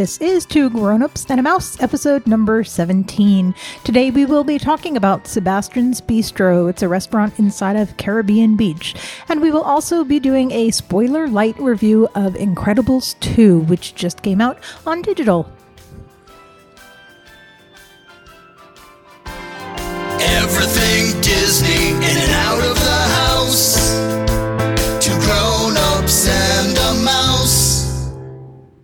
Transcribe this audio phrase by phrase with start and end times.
[0.00, 3.54] This is Two Grown-Ups and a Mouse, episode number 17.
[3.84, 6.70] Today we will be talking about Sebastian's Bistro.
[6.70, 8.94] It's a restaurant inside of Caribbean Beach.
[9.28, 14.22] And we will also be doing a spoiler light review of Incredibles 2, which just
[14.22, 15.52] came out on digital.
[20.18, 22.79] Everything Disney in and out of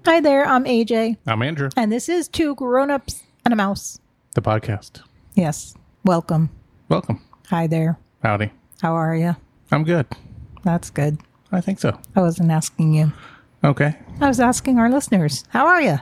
[0.06, 3.98] Hi there, I'm AJ, I'm Andrew, and this is Two Grown-Ups and a Mouse.
[4.36, 5.02] the podcast.
[5.34, 5.74] Yes,
[6.04, 6.48] welcome.
[6.88, 7.20] Welcome.
[7.48, 7.98] Hi there.
[8.22, 8.52] Howdy.
[8.80, 9.34] How are you?
[9.72, 10.06] I'm good.
[10.62, 11.18] That's good.
[11.50, 11.98] I think so.
[12.14, 13.12] I wasn't asking you.
[13.64, 13.96] Okay.
[14.20, 15.98] I was asking our listeners, how are you?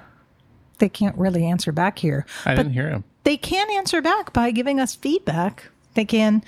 [0.80, 2.26] They can't really answer back here.
[2.45, 3.04] I didn't hear them.
[3.24, 5.70] they can answer back by giving us feedback.
[5.95, 6.45] They can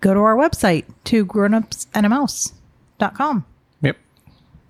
[0.00, 3.44] go to our website, to grownupsandamouse.com.
[3.82, 3.96] Yep.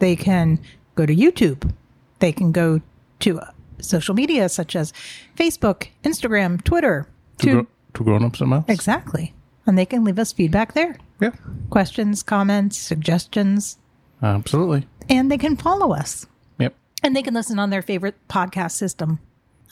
[0.00, 0.58] They can
[0.96, 1.72] go to YouTube.
[2.20, 2.80] They can go
[3.20, 4.92] to uh, social media such as
[5.36, 7.06] Facebook, Instagram, Twitter.
[7.38, 8.64] Two, To, gro- two grown-ups and mouse.
[8.68, 9.34] exactly.
[9.66, 10.96] And they can leave us feedback there.
[11.20, 11.30] Yeah.
[11.70, 13.78] Questions, comments, suggestions,
[14.22, 14.86] Absolutely.
[15.08, 16.26] and they can follow us.
[16.58, 16.74] Yep.
[17.02, 19.20] And they can listen on their favorite podcast system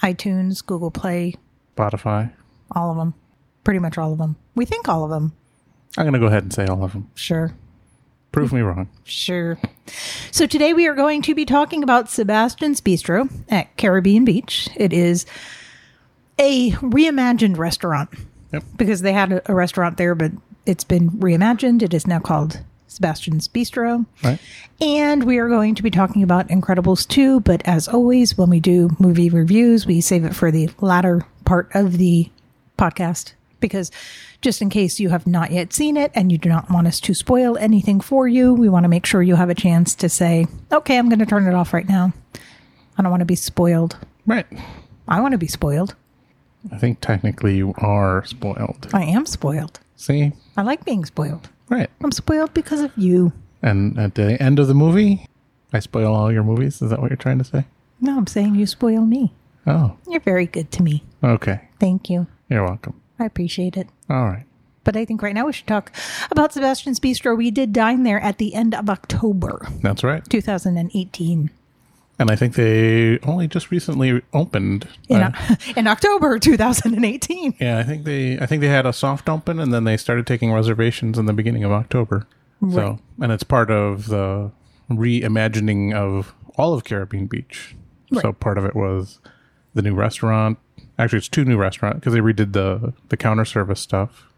[0.03, 1.35] iTunes, Google Play,
[1.77, 2.33] Spotify.
[2.75, 3.15] all of them.
[3.65, 4.35] Pretty much all of them.
[4.57, 5.33] We think all of them.
[5.97, 7.09] I'm going to go ahead and say all of them.
[7.15, 7.55] Sure.
[8.33, 8.89] Prove me wrong.
[9.05, 9.59] Sure.
[10.31, 14.69] So today we are going to be talking about Sebastian's Bistro at Caribbean Beach.
[14.77, 15.27] It is
[16.39, 18.11] a reimagined restaurant
[18.53, 18.65] Yep.
[18.77, 20.33] because they had a, a restaurant there, but
[20.67, 21.83] it's been reimagined.
[21.83, 24.07] It is now called Sebastian's Bistro.
[24.25, 24.39] Right.
[24.81, 28.61] And we are going to be talking about Incredibles 2, but as always, when we
[28.61, 32.31] do movie reviews, we save it for the latter part of the
[32.79, 33.33] podcast
[33.63, 33.91] because
[34.43, 37.01] just in case you have not yet seen it and you do not want us
[37.01, 40.11] to spoil anything for you, we want to make sure you have a chance to
[40.11, 42.13] say, okay, I'm going to turn it off right now.
[42.99, 43.97] I don't want to be spoiled.
[44.27, 44.47] Right.
[45.09, 45.95] I want to be spoiled.
[46.71, 48.89] I think technically you are spoiled.
[48.93, 49.81] I am spoiled.
[49.97, 50.33] See?
[50.57, 51.49] I like being spoiled.
[51.71, 51.89] Right.
[52.05, 53.33] I'm spoiled because of you.
[53.63, 55.27] And at the end of the movie,
[55.73, 56.83] I spoil all your movies.
[56.83, 57.65] Is that what you're trying to say?
[58.01, 59.33] No, I'm saying you spoil me.
[59.67, 61.05] Oh, You're very good to me.
[61.23, 61.69] okay.
[61.79, 62.27] Thank you.
[62.49, 63.01] You're welcome.
[63.19, 63.89] I appreciate it.
[64.09, 64.45] All right.
[64.85, 65.93] But I think right now we should talk
[66.31, 67.37] about Sebastian's Bistro.
[67.37, 70.29] We did dine there at the end of October That's right.
[70.29, 71.51] 2018.
[72.19, 74.87] And I think they only just recently opened.
[75.09, 77.55] In, uh, in October 2018.
[77.61, 80.27] Yeah, I think they I think they had a soft open and then they started
[80.27, 82.27] taking reservations in the beginning of October.
[82.71, 84.53] So, and it's part of the
[84.89, 87.75] reimagining of all of Caribbean Beach.
[88.21, 89.19] So part of it was
[89.75, 90.59] the new restaurant.
[91.03, 94.29] Actually, it's two new restaurants because they redid the the counter service stuff,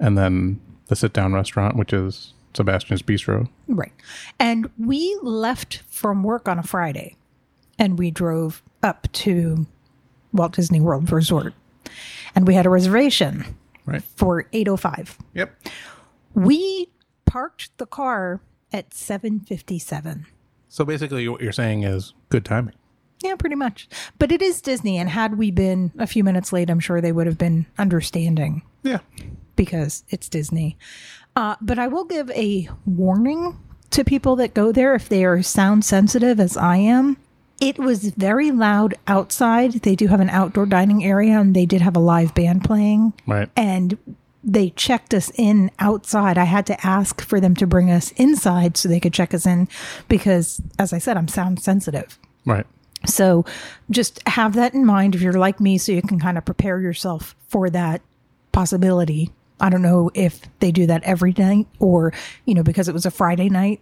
[0.00, 3.48] and then the sit down restaurant, which is Sebastian's Bistro.
[3.68, 3.92] Right.
[4.38, 7.16] And we left from work on a Friday
[7.78, 9.66] and we drove up to
[10.32, 11.54] Walt Disney World Resort.
[12.34, 13.44] And we had a reservation
[13.86, 14.02] Right.
[14.02, 15.18] for 805.
[15.34, 15.58] Yep.
[16.34, 16.88] We
[17.26, 18.40] parked the car
[18.72, 20.26] at 757.
[20.68, 22.74] So basically, what you're saying is good timing.
[23.22, 23.88] Yeah, pretty much.
[24.18, 27.12] But it is Disney, and had we been a few minutes late, I'm sure they
[27.12, 28.98] would have been understanding Yeah.
[29.56, 30.76] because it's Disney.
[31.36, 33.58] Uh, but I will give a warning
[33.90, 37.16] to people that go there if they are sound sensitive, as I am.
[37.60, 39.72] It was very loud outside.
[39.82, 43.12] They do have an outdoor dining area, and they did have a live band playing.
[43.26, 43.48] Right.
[43.56, 43.96] And
[44.42, 46.36] they checked us in outside.
[46.36, 49.46] I had to ask for them to bring us inside so they could check us
[49.46, 49.68] in
[50.08, 52.18] because, as I said, I'm sound sensitive.
[52.44, 52.66] Right.
[53.06, 53.44] So
[53.90, 56.80] just have that in mind if you're like me, so you can kind of prepare
[56.80, 58.00] yourself for that
[58.52, 59.30] possibility.
[59.60, 62.12] I don't know if they do that every night or,
[62.44, 63.80] you know, because it was a Friday night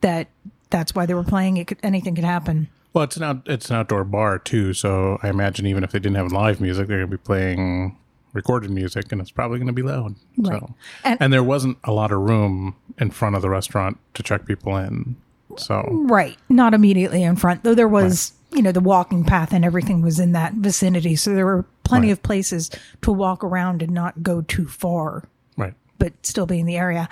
[0.00, 0.28] that
[0.70, 1.56] that's why they were playing.
[1.56, 2.68] It could, anything could happen.
[2.94, 5.98] Well, it's an out, it's an outdoor bar too, so I imagine even if they
[5.98, 7.96] didn't have live music, they're going to be playing
[8.32, 10.14] recorded music, and it's probably going to be loud.
[10.36, 10.60] Right.
[10.60, 14.22] So, And- and, there wasn't a lot of room in front of the restaurant to
[14.22, 15.16] check people in.
[15.56, 16.36] So Right.
[16.48, 20.18] Not immediately in front, though there was, you know, the walking path and everything was
[20.18, 21.14] in that vicinity.
[21.14, 22.12] So there were plenty Right.
[22.14, 22.70] of places
[23.02, 25.22] to walk around and not go too far.
[25.56, 27.08] right, but still be in the area.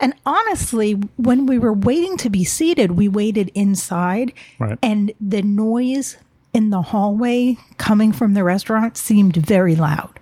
[0.00, 4.76] And honestly, when we were waiting to be seated, we waited inside, Right.
[4.82, 6.16] and the noise
[6.52, 10.18] in the hallway coming from the restaurant seemed very loud.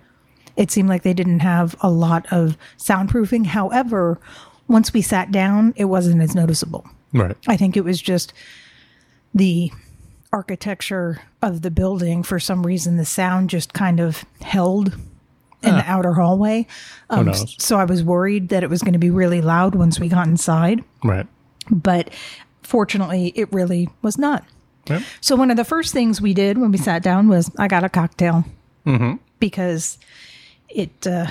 [0.55, 3.47] It seemed like they didn't have a lot of soundproofing.
[3.47, 4.19] However,
[4.67, 6.85] once we sat down, it wasn't as noticeable.
[7.13, 8.31] right, I think it was just
[9.33, 9.71] the
[10.31, 12.23] architecture of the building.
[12.23, 14.95] For some reason, the sound just kind of held
[15.63, 16.67] in the outer hallway.
[17.09, 17.33] Um?
[17.33, 20.27] So I was worried that it was going to be really loud once we got
[20.27, 21.25] inside, right.
[21.69, 22.09] but
[22.61, 24.45] fortunately, it really was not.
[24.87, 25.01] Yep.
[25.19, 27.83] So one of the first things we did when we sat down was I got
[27.83, 28.45] a cocktail
[29.39, 29.97] because
[30.69, 31.27] it uh,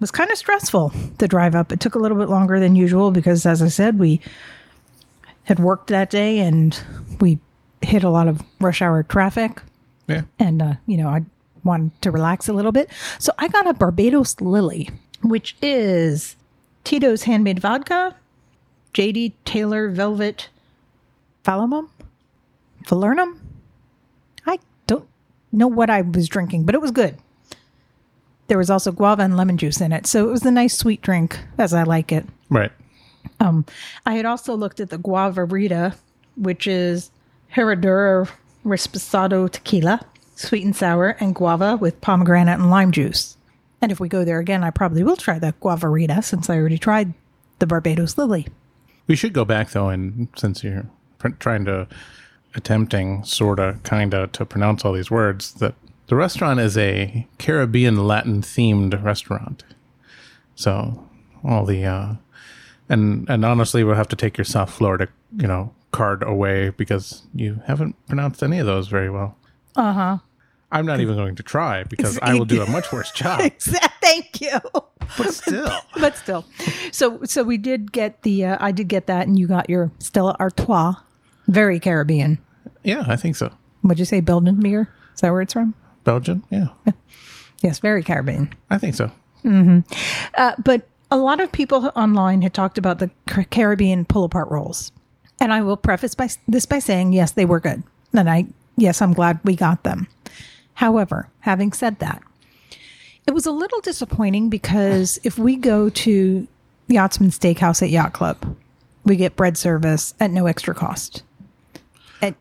[0.00, 1.72] was kind of stressful to drive up.
[1.72, 4.20] It took a little bit longer than usual because, as I said, we
[5.44, 6.78] had worked that day and
[7.20, 7.38] we
[7.84, 9.62] hit a lot of rush hour traffic,
[10.08, 10.22] Yeah.
[10.38, 11.22] and uh, you know I
[11.62, 12.90] wanted to relax a little bit.
[13.18, 14.90] So I got a Barbados Lily,
[15.22, 16.36] which is
[16.84, 18.14] Tito's handmade vodka,
[18.92, 20.48] JD Taylor Velvet
[21.44, 21.88] Falumum,
[22.86, 23.38] Falernum.
[24.46, 25.06] I don't
[25.52, 27.16] know what I was drinking, but it was good.
[28.46, 31.00] There was also guava and lemon juice in it, so it was a nice sweet
[31.00, 32.26] drink, as I like it.
[32.50, 32.70] Right.
[33.40, 33.64] Um,
[34.04, 35.94] I had also looked at the Guava Rita,
[36.36, 37.10] which is
[37.54, 38.28] Herradura
[38.64, 40.00] Reposado Tequila,
[40.34, 43.36] sweet and sour, and guava with pomegranate and lime juice.
[43.80, 46.56] And if we go there again, I probably will try the Guava Rita since I
[46.56, 47.12] already tried
[47.58, 48.46] the Barbados Lily.
[49.06, 50.86] We should go back though, and since you're
[51.38, 51.86] trying to
[52.54, 55.74] attempting sorta kinda to pronounce all these words, that
[56.06, 59.64] the restaurant is a Caribbean Latin themed restaurant.
[60.54, 61.06] So
[61.44, 62.14] all the uh
[62.88, 67.22] and and honestly we'll have to take your South Florida, you know, card away because
[67.34, 69.36] you haven't pronounced any of those very well.
[69.76, 70.18] Uh-huh.
[70.72, 73.40] I'm not even going to try because I will do a much worse job.
[73.58, 74.58] Thank you.
[75.16, 75.70] But still.
[76.00, 76.44] But still.
[76.90, 79.92] So so we did get the uh, I did get that and you got your
[79.98, 80.94] Stella Artois.
[81.46, 82.38] Very Caribbean.
[82.82, 83.52] Yeah, I think so.
[83.82, 84.88] What'd you say Belgian beer?
[85.14, 85.74] Is that where it's from?
[86.04, 86.42] Belgian?
[86.50, 86.68] Yeah.
[87.62, 88.52] Yes, very Caribbean.
[88.70, 89.10] I think so.
[89.46, 93.10] Uh, but a lot of people online had talked about the
[93.50, 94.90] Caribbean pull apart rolls,
[95.40, 97.82] and I will preface by this by saying yes, they were good,
[98.12, 98.46] and I
[98.76, 100.08] yes, I'm glad we got them.
[100.74, 102.22] However, having said that,
[103.26, 106.46] it was a little disappointing because if we go to
[106.88, 108.56] Yachtsman Steakhouse at Yacht Club,
[109.04, 111.22] we get bread service at no extra cost.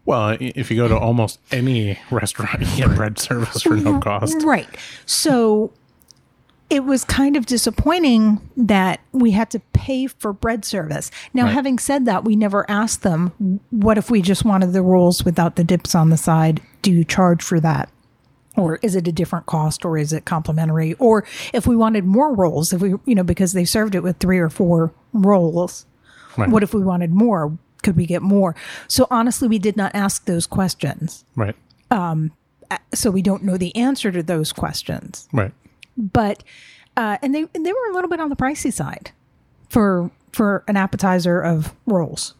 [0.05, 3.99] Well, if you go to almost any restaurant, you get bread service for no mm-hmm.
[3.99, 4.41] cost.
[4.43, 4.69] Right.
[5.05, 5.73] So
[6.73, 11.11] it was kind of disappointing that we had to pay for bread service.
[11.31, 11.53] Now, Right.
[11.53, 15.55] having said that, we never asked them, what if we just wanted the rolls without
[15.55, 16.61] the dips on the side?
[16.81, 17.89] Do you charge for that?
[18.57, 20.93] Or is it a different cost or is it complimentary?
[20.95, 24.17] Or if we wanted more rolls, if we, you know, because they served it with
[24.17, 25.85] three or four rolls,
[26.37, 26.49] Right.
[26.49, 27.55] what if we wanted more?
[27.83, 28.55] Could we get more?
[28.87, 31.23] So honestly, we did not ask those questions.
[31.35, 31.55] Right.
[31.91, 32.31] Um,
[32.95, 35.51] so we don't know the answer to those questions Right.
[35.97, 36.43] But
[36.97, 39.11] uh, and they and they were a little bit on the pricey side
[39.69, 42.33] for for an appetizer of rolls.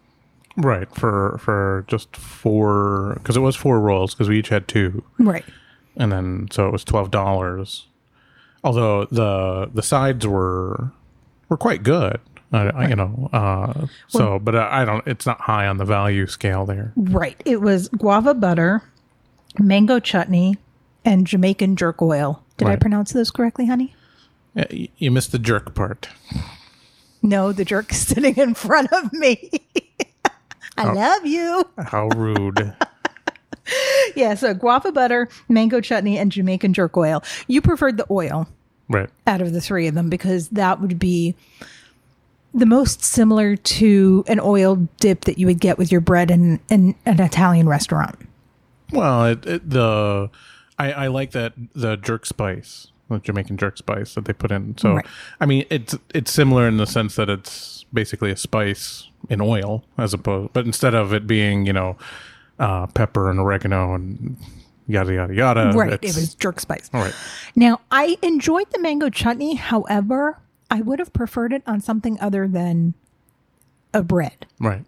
[0.58, 0.88] Right.
[0.94, 5.44] For for just four because it was four rolls because we each had two, Right.
[5.98, 7.88] and then so it was twelve dollars.
[8.64, 10.92] Although the the sides were
[11.50, 12.20] were quite good.
[12.52, 15.06] I, I, you know, uh, so but uh, I don't.
[15.08, 16.94] It's not high on the value scale there.
[16.96, 17.42] Right.
[17.46, 18.84] It was guava butter,
[19.60, 20.58] mango chutney,
[21.04, 22.43] and Jamaican jerk oil.
[22.58, 23.96] Did I pronounce those correctly, honey?
[24.56, 26.10] Y- You missed the jerk part.
[27.22, 29.50] No, the jerk is sitting in front of me.
[30.78, 31.64] I love you.
[31.78, 32.74] How rude.
[34.14, 37.24] Yeah, so guava butter, mango chutney, and Jamaican jerk oil.
[37.48, 38.46] You preferred the oil.
[38.90, 39.10] right.
[39.26, 41.34] out of the three of them because that would be
[42.54, 46.60] the most similar to an oil dip that you would get with your bread in,
[46.70, 48.16] in an Italian restaurant.
[48.92, 50.30] Well, it, it, the
[50.80, 54.78] I, I like that the jerk spice, the Jamaican jerk spice that they put in.
[54.78, 55.06] So, Right.
[55.40, 59.84] I mean, it's it's similar in the sense that it's basically a spice in oil,
[59.98, 61.98] as opposed, but instead of it being you know
[62.60, 64.36] uh, pepper and oregano and
[64.88, 65.94] yada yada yada, right.
[65.94, 66.90] It was jerk spice.
[66.94, 67.16] all right.
[67.56, 69.56] Now, I enjoyed the mango chutney.
[69.56, 70.40] However,
[70.72, 72.96] I would have preferred it on something other than
[73.94, 74.48] a bread.
[74.60, 74.86] Right.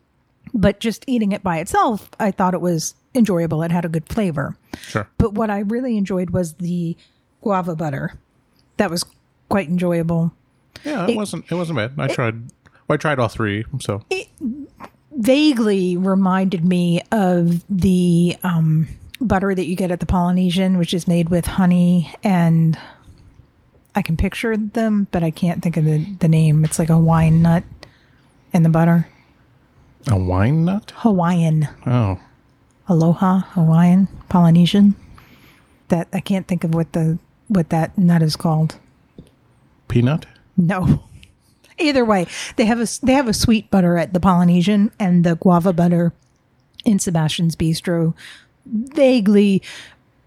[0.53, 3.63] But just eating it by itself, I thought it was enjoyable.
[3.63, 4.57] It had a good flavor.
[4.77, 5.07] Sure.
[5.17, 6.95] But what I really enjoyed was the
[7.41, 8.19] guava butter.
[8.77, 9.05] That was
[9.49, 10.31] quite enjoyable.
[10.83, 11.93] Yeah, it, wasn't it wasn't bad.
[11.97, 12.35] I tried.
[12.87, 13.65] Well, I tried all three.
[13.79, 14.27] So it
[15.11, 18.87] vaguely reminded me of the um,
[19.21, 22.77] butter that you get at the Polynesian, which is made with honey and
[23.95, 26.65] I can picture them, but I can't think of the, the name.
[26.65, 27.63] It's like a wine nut
[28.51, 29.07] in the butter.
[30.07, 30.91] a wine nut.
[30.97, 31.69] Hawaiian.
[31.87, 32.19] Oh,
[32.87, 34.95] Aloha, Hawaiian, Polynesian.
[35.89, 38.77] That I can't think of what the what that nut is called.
[39.87, 40.25] peanut.
[40.57, 41.03] No.
[41.77, 42.25] Either way,
[42.55, 46.13] they have a they have a sweet butter at the Polynesian and the guava butter
[46.85, 48.13] in Sebastian's Bistro
[48.65, 49.61] vaguely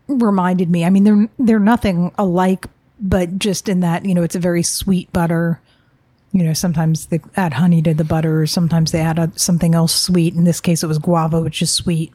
[0.07, 0.85] reminded me.
[0.85, 2.67] I mean, they're they're nothing alike,
[3.01, 5.61] but just in that you know it's a very sweet butter.
[6.33, 9.75] You know, sometimes they add honey to the butter, or sometimes they add a, something
[9.75, 10.35] else sweet.
[10.35, 12.13] In this case, it was guava, which is sweet.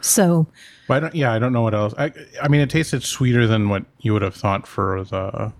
[0.00, 0.46] So
[0.88, 1.94] But I don't, yeah, I don't know what else.
[1.96, 2.12] I,
[2.42, 5.52] I mean, it tasted sweeter than what you would have thought for the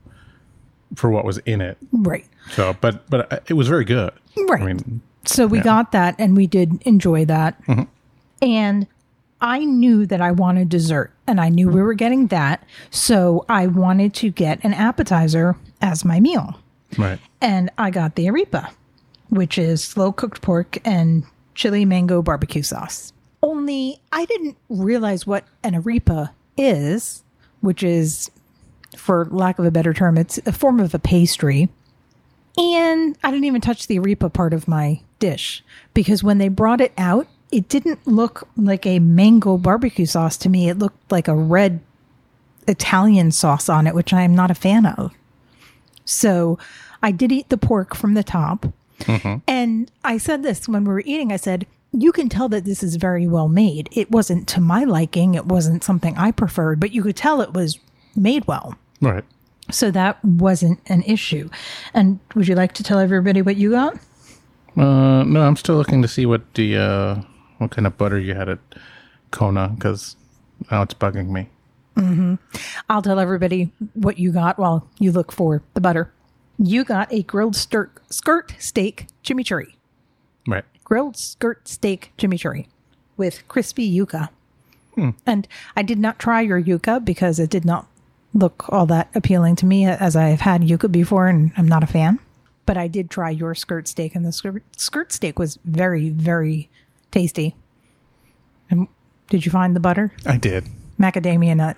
[0.95, 1.79] for what was in it.
[1.93, 2.25] right.
[2.53, 4.13] So, but but it was very good.
[4.49, 4.63] Right.
[4.63, 7.61] I mean, So we got that and we did enjoy that.
[7.65, 7.83] Mm-hmm.
[8.43, 8.87] And
[9.41, 12.65] I knew that I wanted dessert and I knew we were getting that.
[12.91, 16.59] So I wanted to get an appetizer as my meal.
[16.99, 17.19] right.
[17.41, 18.71] And I got the arepa,
[19.31, 23.13] which is slow cooked pork and chili mango barbecue sauce.
[23.47, 27.23] Only I didn't realize what an arepa is,
[27.61, 28.29] which is,
[28.97, 31.69] for lack of a better term, it's a form of a pastry.
[32.59, 35.63] And I didn't even touch the arepa part of my dish
[35.95, 40.49] because when they brought it out, it didn't look like a mango barbecue sauce to
[40.49, 40.69] me.
[40.69, 41.79] It looked like a red
[42.67, 45.13] Italian sauce on it, which I am not a fan of.
[46.05, 46.59] So
[47.01, 48.67] I did eat the pork from the top.
[49.01, 49.37] Mm-hmm.
[49.47, 52.83] And I said this when we were eating I said, you can tell that this
[52.83, 53.89] is very well made.
[53.93, 57.53] It wasn't to my liking, it wasn't something I preferred, but you could tell it
[57.53, 57.79] was
[58.15, 58.75] made well.
[59.01, 59.25] Right.
[59.71, 61.49] So that wasn't an issue.
[61.93, 63.97] And would you like to tell everybody what you got?
[64.77, 67.23] Uh, no, I'm still looking to see what the uh,
[67.59, 68.59] what kind of butter you had at
[69.31, 70.17] Kona because
[70.71, 71.49] now it's bugging me.
[72.91, 76.13] I'll tell everybody what you got while you look for the butter.
[76.59, 79.73] You got a grilled skirt, skirt steak chimichurri.
[80.47, 80.65] Right.
[80.87, 82.69] Grilled skirt steak chimichurri
[83.17, 84.29] with crispy yuca.
[84.95, 85.11] Hmm.
[85.27, 87.89] And I did not try your yuca because it did not
[88.33, 91.83] look all that appealing to me as I have had yuca before and I'm not
[91.83, 92.21] a fan.
[92.67, 96.71] But I did try your skirt steak and the skirt, skirt steak was very, very
[97.11, 97.57] tasty.
[98.71, 98.87] And
[99.29, 100.13] did you find the butter?
[100.25, 100.69] I did.
[101.01, 101.77] Macadamia nut.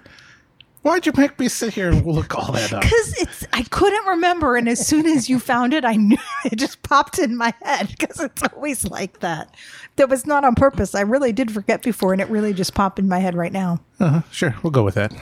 [0.88, 2.80] Why'd you make me sit here and look all that up?
[2.80, 4.56] Because it's, I couldn't remember.
[4.56, 6.16] And as soon as you found it, I knew
[6.46, 9.54] it just popped in my head because it's always like that.
[9.96, 10.94] That was not on purpose.
[10.94, 13.80] I really did forget before, and it really just popped in my head right now.
[14.00, 15.12] Uh, sure, we'll go with that.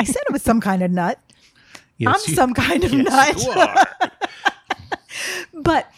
[0.00, 1.20] I said it was some kind of nut.
[1.98, 3.88] Yes, I'm you- some kind of yes, you nut.
[4.02, 4.10] are.
[5.54, 5.88] But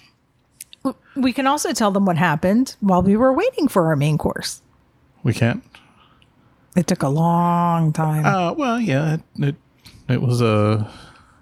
[1.16, 4.60] we can also tell them what happened while we were waiting for our main course.
[5.22, 5.64] we can't.
[6.76, 8.24] It took a long time.
[8.24, 9.56] Uh, well, yeah, it, it
[10.08, 10.90] it was a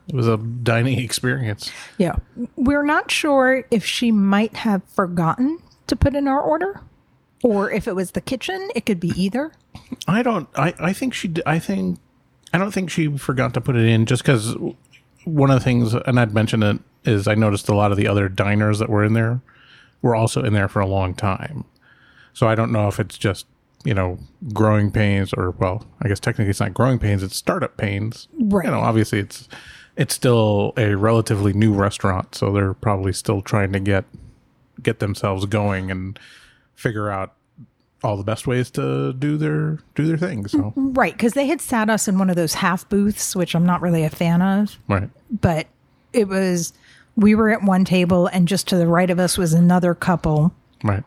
[0.08, 1.70] it was a dining experience.
[1.98, 2.16] yeah.
[2.56, 6.80] We're not sure if she might have forgotten to put in our order
[7.42, 8.70] or if it was the kitchen.
[8.74, 9.52] It could be either.
[10.08, 10.48] I don't.
[10.56, 11.32] I I think she.
[11.46, 11.98] I think.
[12.52, 14.56] I don't think she forgot to put it in just because
[15.24, 18.08] one of the things, and I'd mentioned it, is I noticed a lot of the
[18.08, 19.40] other diners that were in there
[20.02, 21.64] were also in there for a long time.
[22.32, 23.46] So I don't know if it's just
[23.84, 24.18] you know
[24.52, 28.28] growing pains or well, I guess technically it's not growing pains; it's startup pains.
[28.38, 28.64] Right.
[28.64, 29.48] You know, obviously it's
[29.96, 34.04] it's still a relatively new restaurant, so they're probably still trying to get
[34.82, 36.18] get themselves going and
[36.74, 37.34] figure out
[38.02, 40.46] all the best ways to do their do their thing.
[40.46, 40.94] So mm-hmm.
[40.94, 41.12] Right.
[41.12, 44.04] Because they had sat us in one of those half booths, which I'm not really
[44.04, 44.78] a fan of.
[44.88, 45.66] right, but
[46.12, 46.72] it was
[47.16, 50.52] we were at one table and just to the right of us was another couple
[50.82, 51.04] right,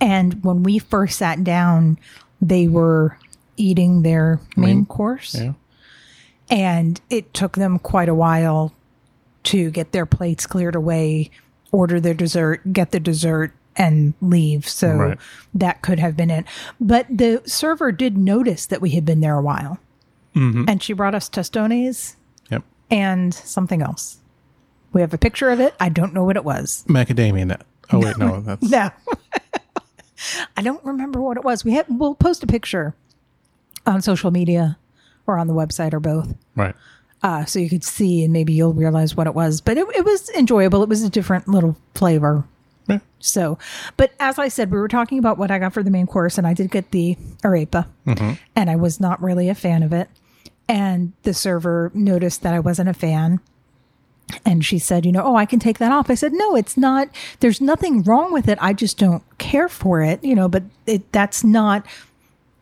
[0.00, 1.98] and when we first sat down
[2.40, 3.18] they were
[3.56, 5.52] eating their main course yeah,
[6.50, 8.72] and it took them quite a while
[9.42, 11.30] to get their plates cleared away
[11.72, 15.18] order their dessert get the dessert and leave so Right.
[15.54, 16.44] that could have been it
[16.80, 19.78] but the server did notice that we had been there a while
[20.36, 20.64] mm-hmm.
[20.68, 22.16] and she brought us tostones
[22.50, 22.62] yep.
[22.90, 24.18] and something else.
[24.92, 25.74] We have a picture of it.
[25.80, 26.84] I don't know what it was.
[26.88, 27.66] Macadamia nut.
[27.92, 28.90] Oh wait, no, that's No.
[30.56, 31.64] I don't remember what it was.
[31.64, 32.94] We have we'll post a picture
[33.84, 34.78] on social media
[35.26, 36.34] or on the website or both.
[36.54, 36.74] right.
[37.22, 39.60] Uh, so you could see and maybe you'll realize what it was.
[39.60, 40.82] But it, it was enjoyable.
[40.82, 42.44] It was a different little flavor.
[42.86, 42.98] Yeah.
[43.18, 43.58] So,
[43.96, 46.38] but as I said, we were talking about what I got for the main course,
[46.38, 47.86] and I did get the arepa,
[48.54, 50.08] and I was not really a fan of it.
[50.68, 53.40] And the server noticed that I wasn't a fan.
[54.44, 56.10] And she said, you know, oh, I can take that off.
[56.10, 57.08] I said, no, it's not.
[57.40, 58.58] There's nothing wrong with it.
[58.60, 61.86] I just don't care for it, you know, but it, that's not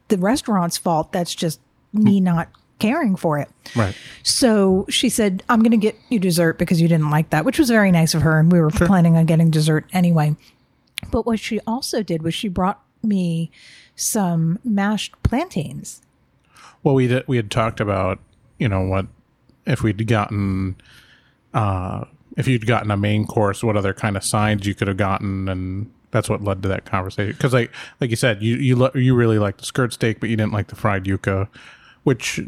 [0.09, 1.13] the restaurant's fault.
[1.13, 1.61] That's just
[1.93, 2.25] me mm.
[2.25, 3.49] not caring for it.
[3.75, 3.97] Right.
[4.23, 7.59] So she said, I'm going to get you dessert because you didn't like that, which
[7.59, 8.39] was very nice of her.
[8.39, 10.37] And we were planning on getting dessert anyway.
[11.11, 13.51] But what she also did was she brought me
[13.97, 16.03] some mashed plantains.
[16.83, 18.19] Well, we did, we had talked about
[18.59, 19.07] you know what
[19.67, 20.77] if we'd gotten
[21.55, 22.05] uh
[22.37, 25.49] if you'd gotten a main course, what other kind of sides you could have gotten,
[25.49, 27.33] and that's what led to that conversation.
[27.33, 30.29] Because like like you said, you you lo- you really liked the skirt steak, but
[30.29, 31.49] you didn't like the fried yuca,
[32.03, 32.41] which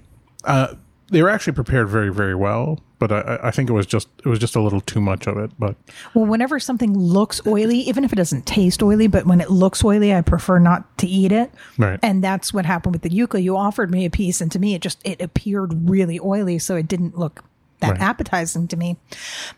[0.45, 0.75] uh
[1.09, 4.29] they were actually prepared very very well, but I, I think it was just it
[4.29, 5.53] was just a little too much of it.
[5.57, 5.77] But
[6.15, 9.85] Well, whenever something looks oily, even if it doesn't taste oily, but when it looks
[9.85, 11.53] oily, I prefer not to eat it.
[11.79, 12.01] Right.
[12.03, 13.41] And that's what happened with the yuca.
[13.41, 16.75] You offered me a piece, and to me, it just it appeared really oily, so
[16.75, 17.45] it didn't look
[17.81, 18.01] that Right.
[18.01, 18.97] appetizing to me.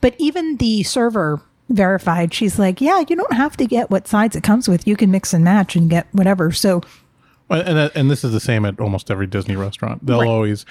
[0.01, 4.35] But even the server verified, she's like, "Yeah, you don't have to get what sides
[4.37, 4.87] it comes with.
[4.87, 6.83] You can mix and match and get whatever." So
[7.49, 10.05] Well, and that- and this is the same at almost every Disney restaurant.
[10.05, 10.29] They'll Right.
[10.29, 10.65] always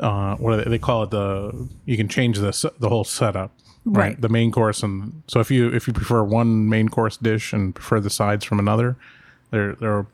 [0.00, 3.50] uh, what are they, they call it the you can change the the whole setup.
[3.84, 4.20] Right.
[4.20, 7.74] The main course and so if you if you prefer one main course dish and
[7.74, 8.96] prefer the sides from another,
[9.50, 10.06] they're they're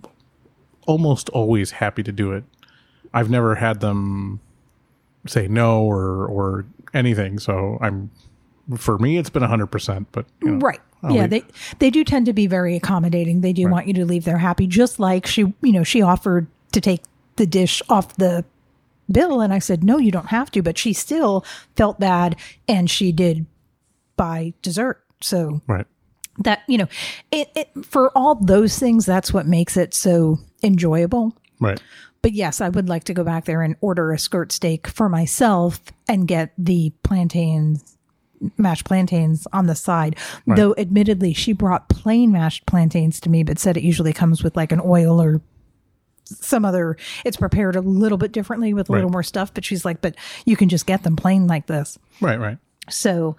[0.86, 2.44] almost always happy to do it.
[3.12, 4.40] I've never had them
[5.26, 8.10] say no or or anything, so I'm
[8.78, 10.80] for me it's been 100%, but you know, Right.
[11.02, 11.44] I'll yeah, leave- they
[11.80, 13.42] they do tend to be very accommodating.
[13.42, 14.66] They do want you to leave there happy.
[14.66, 17.02] Just like she, you know, she offered to take
[17.36, 18.44] the dish off the
[19.10, 20.62] bill, and I said no, you don't have to.
[20.62, 21.44] But she still
[21.76, 23.44] felt bad, and she did
[24.16, 25.02] buy dessert.
[25.20, 25.86] So right.
[26.38, 26.88] that you know,
[27.30, 31.36] it, it for all those things, that's what makes it so enjoyable.
[31.60, 31.82] Right.
[32.24, 35.10] But yes, I would like to go back there and order a skirt steak for
[35.10, 37.98] myself and get the plantains,
[38.56, 40.16] mashed plantains on the side.
[40.46, 44.56] Though, admittedly, she brought plain mashed plantains to me, but said it usually comes with
[44.56, 45.42] like an oil or
[46.24, 49.52] some other, it's prepared a little bit differently with a little more stuff.
[49.52, 50.16] But she's like, but
[50.46, 51.98] you can just get them plain like this.
[52.22, 52.56] Right, right.
[52.88, 53.36] So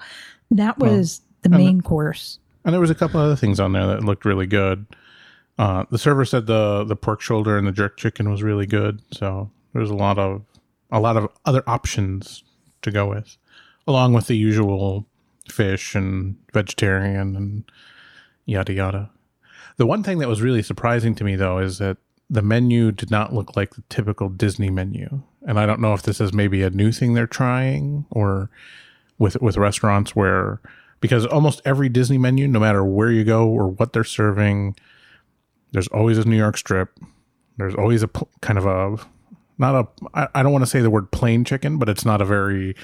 [0.52, 2.38] that was the main course.
[2.64, 4.86] And there was a couple other things on there that looked really good.
[5.58, 9.02] Uh, the server said the the pork shoulder and the jerk chicken was really good.
[9.12, 10.44] So there's a lot of
[10.92, 12.44] a lot of other options
[12.82, 13.38] to go with,
[13.88, 15.06] along with the usual
[15.50, 17.64] fish and vegetarian and
[18.46, 19.10] yada yada.
[19.78, 21.98] The one thing that was really surprising to me though is that
[22.30, 25.22] the menu did not look like the typical Disney menu.
[25.48, 28.50] And I don't know if this is maybe a new thing they're trying or
[29.18, 30.60] with with restaurants where
[31.00, 34.76] because almost every Disney menu, no matter where you go or what they're serving,
[35.76, 36.98] there's always a New York strip.
[37.58, 38.98] There's always a pl- kind of a
[39.58, 42.22] not a I, I don't want to say the word plain chicken, but it's not
[42.22, 42.76] a very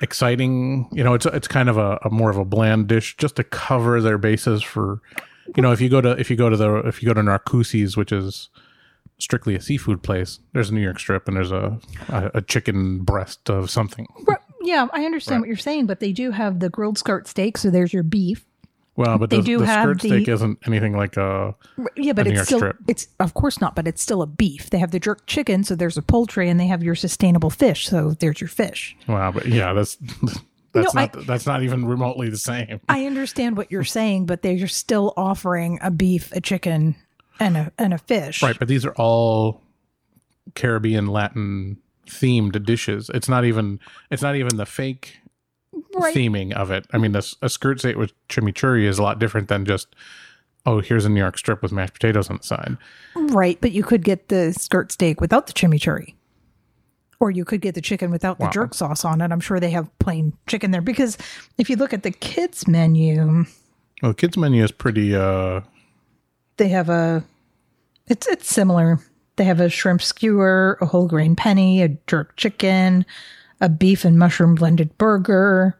[0.00, 0.88] exciting.
[0.92, 3.44] You know, it's it's kind of a, a more of a bland dish just to
[3.44, 5.00] cover their bases for.
[5.56, 7.20] You know, if you go to if you go to the if you go to
[7.20, 8.48] Narcoossee's, which is
[9.18, 13.00] strictly a seafood place, there's a New York strip and there's a a, a chicken
[13.00, 14.06] breast of something.
[14.28, 14.38] Right.
[14.62, 17.58] Yeah, I understand what you're saying, but they do have the grilled skirt steak.
[17.58, 18.46] So there's your beef.
[19.00, 21.54] Well, but They the, do the have skirt steak isn't anything like a
[21.96, 22.76] Yeah, but New it's still strip.
[22.86, 24.68] it's of course not, but it's still a beef.
[24.68, 27.88] They have the jerk chicken, so there's a poultry, and they have your sustainable fish,
[27.88, 28.94] so there's your fish.
[29.08, 29.96] Wow, but yeah, that's
[30.72, 32.78] that's No, not that's not even remotely the same.
[32.90, 36.94] I understand what you're saying, but they're still offering a beef, a chicken,
[37.38, 38.42] and a and a fish.
[38.42, 39.62] Right, but these are all
[40.54, 43.10] Caribbean Latin themed dishes.
[43.14, 45.20] It's not even it's not even the fake
[45.94, 46.14] Right.
[46.14, 46.86] theming of it.
[46.92, 49.94] I mean, this a skirt steak with chimichurri is a lot different than just
[50.66, 52.76] oh, here's a New York strip with mashed potatoes on the side.
[53.16, 56.14] Right, but you could get the skirt steak without the chimichurri.
[57.18, 58.50] Or you could get the chicken without the Wow.
[58.50, 59.30] jerk sauce on it.
[59.32, 61.16] I'm sure they have plain chicken there because
[61.58, 63.44] if you look at the kids menu,
[64.02, 65.60] Well, the kids menu is pretty uh
[66.56, 67.24] they have a
[68.06, 68.98] it's it's similar.
[69.36, 73.06] They have a shrimp skewer, a whole grain penne, a jerk chicken,
[73.60, 75.76] a beef and mushroom blended burger,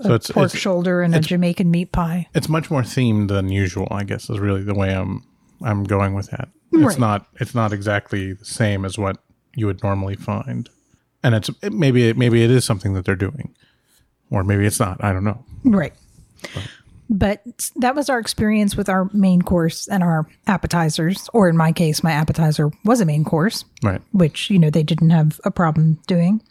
[0.00, 2.28] so it's pork it's, shoulder, and a Jamaican meat pie.
[2.34, 5.24] it's much more themed than usual, I guess is really the way I'm
[5.62, 6.48] I'm going with that.
[6.72, 6.98] It's Right.
[6.98, 9.18] not it's not exactly the same as what
[9.54, 10.68] you would normally find.
[11.22, 13.54] And it's it, maybe it, maybe it is something that they're doing.
[14.30, 15.02] Or maybe it's not.
[15.02, 15.44] I don't know.
[15.64, 15.94] Right.
[17.10, 17.42] But
[17.76, 22.02] that was our experience with our main course and our appetizers, or in my case,
[22.02, 23.64] my appetizer was a main course.
[23.82, 24.02] Right.
[24.12, 26.42] which you know they didn't have a problem doing.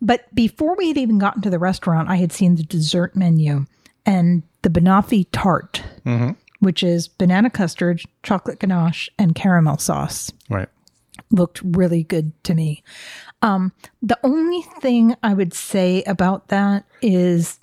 [0.00, 3.66] But before we had even gotten to the restaurant, I had seen the dessert menu
[4.06, 5.82] and the banoffee tart,
[6.60, 10.32] which is banana custard, chocolate ganache, and caramel sauce.
[10.48, 10.68] Right.
[11.30, 12.82] Looked really good to me.
[13.42, 17.59] Um, the only thing I would say about that is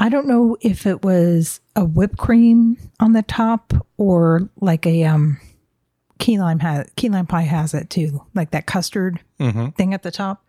[0.00, 5.04] I don't know if it was a whipped cream on the top or like a
[5.04, 5.38] um
[6.18, 9.20] key lime has key lime pie has it too, like that custard
[9.76, 10.44] thing at the top.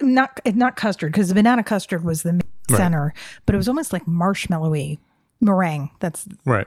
[0.00, 3.12] Not not custard because the banana custard was the center,
[3.46, 4.98] but it was almost like marshmallowy
[5.40, 5.90] meringue.
[6.00, 6.66] That's Right.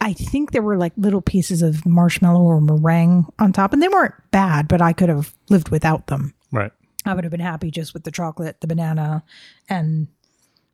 [0.00, 3.88] I think there were like little pieces of marshmallow or meringue on top, and they
[3.88, 6.34] weren't bad, but I could have lived without them.
[6.52, 6.70] Right.
[7.04, 9.24] I would have been happy just with the chocolate, the banana,
[9.68, 10.08] and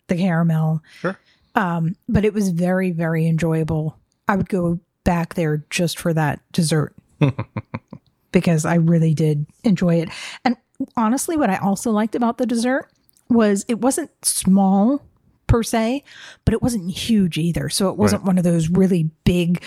[0.08, 0.82] the caramel.
[1.00, 1.18] Sure.
[1.54, 3.98] Um, but it was very, very enjoyable.
[4.28, 6.94] I would go back there just for that dessert
[8.32, 10.08] because I really did enjoy it.
[10.44, 10.56] And
[10.96, 12.88] honestly, what I also liked about the dessert
[13.28, 15.02] was it wasn't small
[15.46, 16.02] per se,
[16.44, 17.68] but it wasn't huge either.
[17.68, 18.26] So it wasn't Right.
[18.28, 19.62] one of those really big,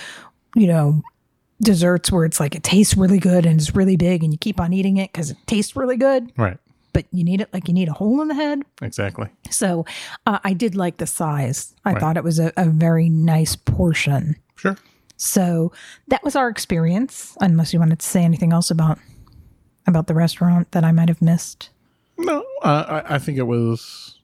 [0.55, 1.01] you know,
[1.61, 4.59] desserts where it's like it tastes really good and it's really big and you keep
[4.59, 6.57] on eating it because it tastes really good, Right.
[6.97, 8.63] But you need it like you need a hole in the head.
[8.81, 9.29] Exactly.
[9.51, 9.85] So
[10.25, 11.75] uh, I did like the size.
[11.85, 14.35] I thought it was a, a very nice portion.
[14.55, 14.75] Sure.
[15.15, 15.71] So
[16.07, 17.37] that was our experience.
[17.39, 18.97] Unless you wanted to say anything else about
[19.85, 21.69] about the restaurant that I might have missed.
[22.17, 24.17] No, uh, I, I think it was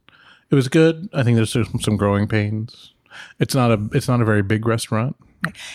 [0.50, 1.10] it was good.
[1.14, 2.92] I think there's some, some growing pains.
[3.40, 5.16] It's not a it's not a very big restaurant.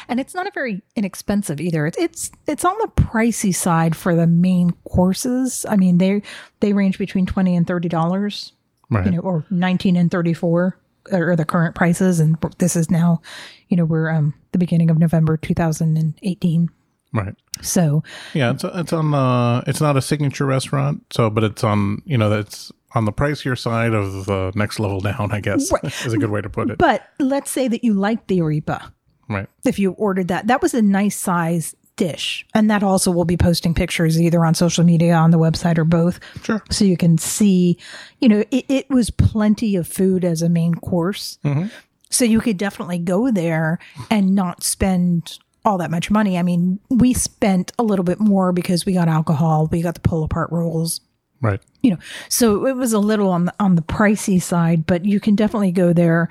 [0.09, 1.87] And it's not a very inexpensive either.
[1.87, 5.65] It's it's it's on the pricey side for the main courses.
[5.69, 6.23] I mean they
[6.61, 8.53] they range between twenty and thirty dollars,
[8.91, 9.05] Right.
[9.05, 10.79] you know, or nineteen and thirty four
[11.13, 12.21] are the current prices.
[12.21, 13.21] And this is now,
[13.69, 16.69] you know, we're um the beginning of November two thousand and eighteen.
[17.13, 17.35] right.
[17.61, 18.03] So
[18.35, 22.17] Yeah, it's it's on uh it's not a signature restaurant, so but it's on you
[22.19, 25.71] know that's on the pricier side of the next level down, I guess
[26.07, 26.79] is a good way to put it.
[26.79, 28.93] but let's say that you like the arepa.
[29.29, 29.49] Right.
[29.64, 30.47] if you ordered that.
[30.47, 32.47] That was a nice size dish.
[32.55, 35.85] And that also will be posting pictures either on social media, on the website, or
[35.85, 36.21] both.
[36.45, 36.62] Sure.
[36.71, 37.77] So you can see,
[38.21, 41.38] you know, it, it was plenty of food as a main course.
[41.45, 41.67] Mm-hmm.
[42.11, 43.79] So you could definitely go there
[44.11, 46.38] and not spend all that much money.
[46.38, 50.01] I mean, we spent a little bit more because we got alcohol, we got the
[50.01, 51.01] pull apart rolls,
[51.41, 51.61] Right.
[51.83, 55.21] you know so it was a little on the on the pricey side but you
[55.21, 56.29] can definitely go there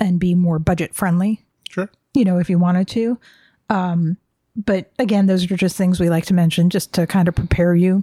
[0.00, 1.90] and be more budget friendly Sure.
[2.16, 3.18] You know if you wanted to.
[3.70, 4.16] Um
[4.56, 7.74] but again those are just things we like to mention just to kind of prepare
[7.74, 8.02] you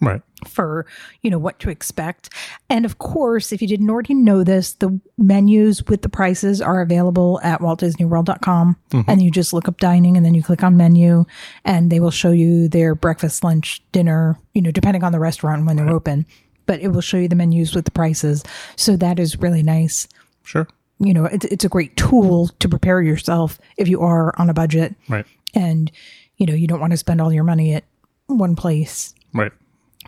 [0.00, 0.20] Right.
[0.46, 0.86] for
[1.22, 2.28] you know what to expect.
[2.68, 6.82] And of course if you didn't already know this the menus with the prices are
[6.82, 11.24] available at waltdisneyworld.com and you just look up dining and then you click on menu
[11.64, 15.64] and they will show you their breakfast lunch dinner you know depending on the restaurant
[15.64, 16.26] when they're open.
[16.66, 18.42] But it will show you the menus with the prices.
[18.76, 20.08] So that is really nice.
[20.42, 20.66] Sure.
[21.04, 24.54] You know it's, it's a great tool to prepare yourself if you are on a
[24.54, 25.26] budget Right.
[25.54, 25.90] and
[26.38, 27.84] you know you don't want to spend all your money at
[28.26, 29.52] one place Right.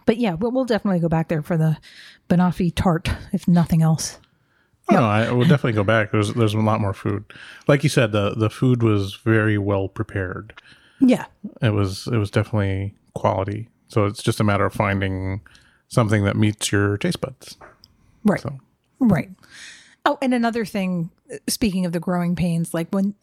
[0.07, 1.77] but yeah, we'll, we'll definitely go back there for the
[2.29, 4.19] banoffee tart, if nothing else.
[4.89, 6.13] Oh, no, I will definitely go back.
[6.13, 7.25] There's there's a lot more food.
[7.67, 10.53] Like you said, the the food was very well prepared.
[11.01, 11.25] Yeah,
[11.61, 13.69] It was it was definitely quality.
[13.89, 15.41] So it's just a matter of finding
[15.89, 17.57] something that meets your taste buds.
[18.25, 18.59] right, So
[19.01, 19.31] right.
[20.07, 21.11] Oh, and another thing,
[21.49, 23.15] speaking of the growing pains, like when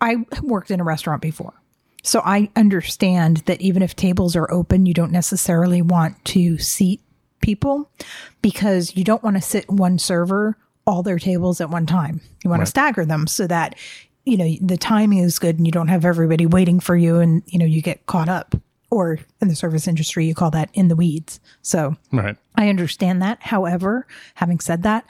[0.00, 1.52] I worked in a restaurant before,
[2.04, 7.02] so I understand that even if tables are open, you don't necessarily want to seat
[7.40, 7.90] people
[8.40, 12.20] because you don't want to sit one server all their tables at one time.
[12.44, 13.74] You want to stagger them so that
[14.24, 17.42] you know the timing is good and you don't have everybody waiting for you and
[17.46, 18.54] you know you get caught up
[18.90, 21.40] or in the service industry you call that in the weeds.
[21.62, 22.36] So right.
[22.56, 23.42] I understand that.
[23.42, 25.04] However, having said that,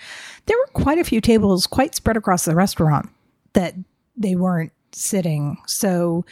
[0.47, 3.09] there were quite a few tables quite spread across the restaurant
[3.53, 3.75] that
[4.17, 5.59] they weren't sitting.
[5.67, 6.25] So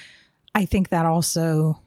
[0.55, 1.81] I think that also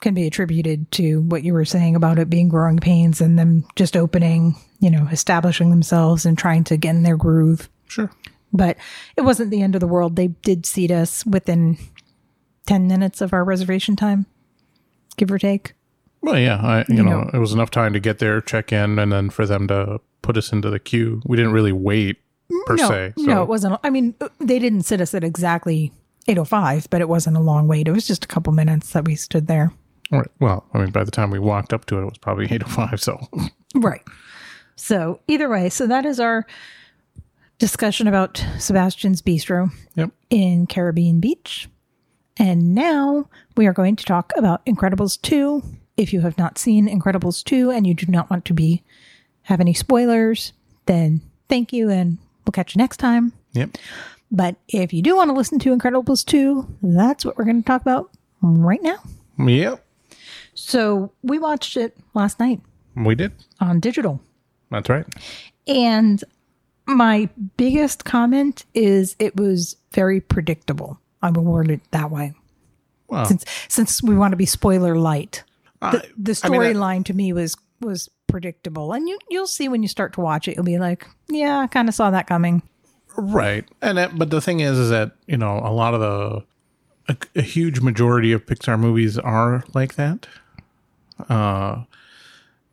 [0.00, 3.64] can be attributed to what you were saying about it being growing pains and them
[3.76, 7.68] just opening, you know, establishing themselves and trying to get in their groove.
[7.86, 8.10] Sure.
[8.52, 8.76] But
[9.16, 10.16] it wasn't the end of the world.
[10.16, 11.78] They did seat us within
[12.66, 14.26] 10 minutes of our reservation time,
[15.14, 15.74] give or take.
[16.20, 17.30] Well, yeah, I you, know, know.
[17.32, 20.36] it was enough time to get there, check in, and then for them to put
[20.36, 21.20] us into the queue.
[21.26, 22.18] We didn't really wait
[22.66, 23.14] per no, se.
[23.18, 23.80] So no, it wasn't.
[23.82, 25.92] I mean, uh, they didn't sit us at exactly
[26.28, 27.88] 8.05, but it wasn't a long wait.
[27.88, 29.72] It was just a couple minutes that we stood there.
[30.12, 30.28] Right.
[30.40, 32.62] Well, I mean, by the time we walked up to it, it was probably eight
[32.62, 33.00] o five.
[33.00, 33.18] So
[33.74, 34.02] Right.
[34.76, 36.46] So either way, so that is our
[37.58, 40.10] discussion about Sebastian's Bistro yep.
[40.30, 41.68] in Caribbean Beach.
[42.38, 45.62] And now we are going to talk about Incredibles 2.
[45.96, 48.82] If you have not seen Incredibles 2 and you do not want to be
[49.42, 50.52] have any spoilers,
[50.86, 53.32] then thank you and we'll catch you next time.
[53.52, 53.76] Yep.
[54.30, 57.66] But if you do want to listen to Incredibles 2, that's what we're going to
[57.66, 58.96] talk about right now.
[59.38, 59.84] Yep.
[60.54, 62.60] So we watched it last night
[62.96, 63.32] We did.
[63.60, 64.20] on digital.
[64.70, 65.04] That's right.
[65.66, 66.22] And
[66.86, 70.98] my biggest comment is it was very predictable.
[71.22, 72.34] I will word it that way.
[73.08, 75.44] Well, Since since we want to be spoiler light.
[75.80, 75.88] The
[76.44, 78.92] I mean, I- storyline to me was was predictable.
[78.92, 81.66] And you you'll see when you start to watch it, you'll be like, Yeah, I
[81.66, 82.62] kind of saw that coming.
[83.16, 83.68] Right.
[83.82, 86.44] And that, but the thing is, is that you know a lot of the
[87.08, 90.26] a, a huge majority of Pixar movies are like that.
[91.28, 91.84] Uh,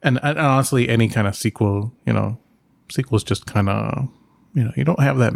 [0.02, 2.38] and, and honestly, any kind of sequel, you know,
[2.90, 4.08] sequels just kind of,
[4.54, 5.34] you know, you don't have that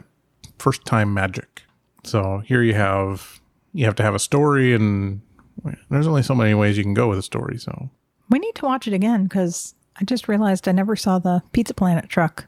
[0.58, 1.62] first time magic.
[2.04, 3.39] So here you have
[3.74, 5.22] you have to have a story, and
[5.89, 7.58] there's only so many ways you can go with a story.
[7.58, 7.89] So
[8.30, 11.74] We need to watch it again because I just realized I never saw the Pizza
[11.74, 12.48] Planet truck.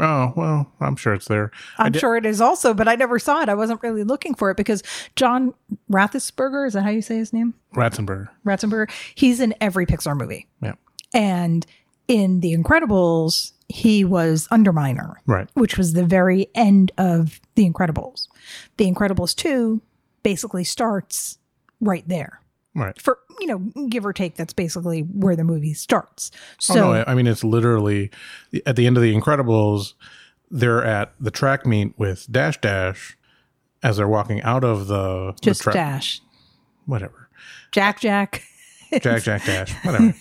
[0.00, 1.50] Oh well, I'm sure it's there.
[1.76, 3.48] I'm did- sure it is also, but I never saw it.
[3.48, 4.82] I wasn't really looking for it because
[5.16, 5.54] John
[5.90, 7.54] Rathesberger, is that how you say his name?
[7.74, 8.28] Ratzenberger.
[8.46, 8.88] Ratzenberger.
[9.16, 10.46] He's in every Pixar movie.
[10.62, 10.74] Yeah.
[11.12, 11.66] And
[12.06, 15.48] in The Incredibles, he was Underminer, Right.
[15.54, 18.28] which was the very end of The Incredibles.
[18.78, 19.80] The Incredibles 2
[20.22, 21.38] basically starts
[21.80, 22.40] right there.
[22.74, 23.00] Right.
[23.00, 26.30] For, you know, give or take, that's basically where the movie starts.
[26.58, 28.10] So, oh, no, I, mean, it's literally
[28.64, 29.94] at the end of The Incredibles,
[30.50, 33.16] they're at the track meet with Dash Dash
[33.82, 35.74] as they're walking out of the, the just track.
[35.74, 36.20] Dash.
[36.86, 37.28] Whatever.
[37.72, 38.42] Jack Jack.
[39.00, 40.14] Jack, Jack, Dash, whatever.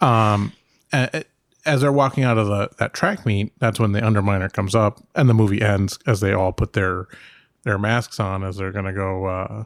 [0.00, 0.52] um,
[0.92, 1.24] a-
[1.66, 5.02] as they're walking out of the that track meet, that's when the Underminer comes up,
[5.14, 7.06] and the movie ends as they all put their
[7.64, 9.64] their masks on as they're gonna go uh,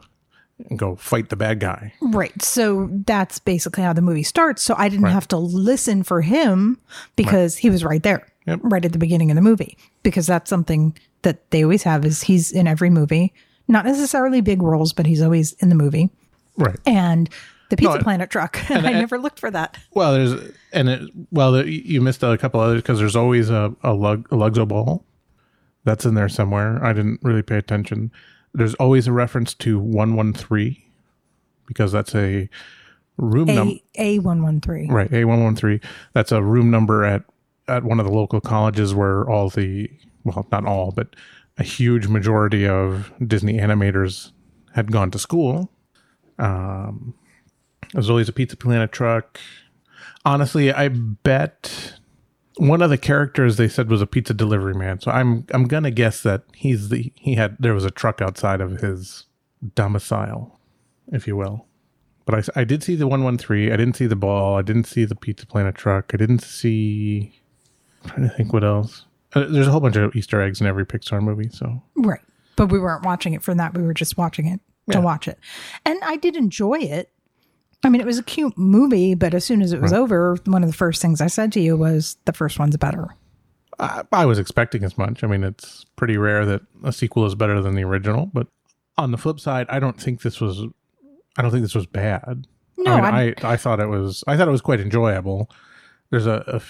[0.75, 1.93] go fight the bad guy.
[2.01, 2.39] Right.
[2.41, 4.61] So that's basically how the movie starts.
[4.61, 6.79] So I didn't have to listen for him
[7.15, 8.59] because he was right there, Yep.
[8.63, 9.77] right at the beginning of the movie.
[10.03, 13.33] Because that's something that they always have is he's in every movie.
[13.67, 16.09] Not necessarily big roles, but he's always in the movie.
[16.57, 16.77] Right.
[16.85, 17.29] And
[17.71, 18.59] the Pizza and- Planet truck.
[18.69, 19.77] And, I I- never looked for that.
[19.93, 23.93] Well, there's and it well you missed a couple others because there's always a a,
[23.93, 25.03] lug, a Luxo ball
[25.83, 26.83] that's in there somewhere.
[26.85, 28.11] I didn't really pay attention.
[28.53, 30.85] There's always a reference to one one three
[31.67, 32.49] because that's a
[33.17, 33.75] room number.
[33.97, 34.87] A one one three.
[34.89, 35.79] Right, A one one three.
[36.13, 37.23] That's a room number at
[37.67, 39.89] at one of the local colleges where all the
[40.23, 41.15] well, not all, but
[41.57, 44.31] a huge majority of Disney animators
[44.73, 45.71] had gone to school.
[46.39, 47.13] Um,
[47.93, 49.39] there's always a Pizza Planet truck.
[50.25, 51.95] Honestly, I bet
[52.57, 54.99] one of the characters they said was a pizza delivery man.
[54.99, 58.61] So I'm I'm gonna guess that he's the he had there was a truck outside
[58.61, 59.25] of his
[59.75, 60.59] domicile,
[61.11, 61.65] if you will.
[62.25, 63.71] But I, I did see the 113.
[63.71, 64.55] I didn't see the ball.
[64.55, 66.11] I didn't see the Pizza Planet truck.
[66.13, 67.33] I didn't see.
[68.03, 69.05] I'm trying to think what else.
[69.33, 71.49] Uh, there's a whole bunch of Easter eggs in every Pixar movie.
[71.51, 72.19] So Right.
[72.57, 73.73] But we weren't watching it for that.
[73.75, 74.59] We were just watching it
[74.91, 75.03] to Yeah.
[75.03, 75.39] watch it.
[75.85, 77.09] And I did enjoy it.
[77.83, 80.63] I mean, it was a cute movie, but as soon as it was over, one
[80.63, 83.07] of the first things I said to you was the first one's better.
[83.79, 85.23] I, I was expecting as much.
[85.23, 88.27] I mean, it's pretty rare that a sequel is better than the original.
[88.27, 88.47] But
[88.97, 90.63] on the flip side, I don't think this was.
[91.37, 92.45] I don't think this was bad.
[92.77, 94.23] No, I, mean, I, I thought it was.
[94.27, 95.49] I thought it was quite enjoyable.
[96.11, 96.61] There's a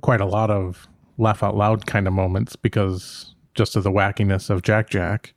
[0.00, 4.48] quite a lot of laugh out loud kind of moments because just of the wackiness
[4.50, 5.34] of Jack Jack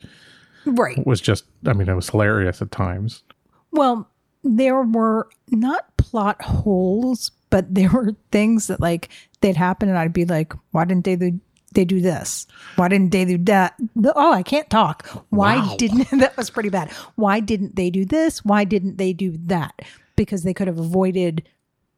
[0.65, 1.05] Right.
[1.05, 1.45] was just.
[1.65, 3.23] I mean, it was hilarious at times.
[3.71, 4.07] Well,
[4.43, 9.09] there were not plot holes, but there were things that like
[9.41, 11.39] they'd happen, and I'd be like, "Why didn't they do
[11.73, 12.47] they do this?
[12.75, 13.75] Why didn't they do that?
[14.03, 15.07] Oh, I can't talk.
[15.29, 15.75] Why Wow.
[15.77, 16.91] didn't that was pretty bad?
[17.15, 18.43] Why didn't they do this?
[18.43, 19.79] Why didn't they do that?
[20.17, 21.47] Because they could have avoided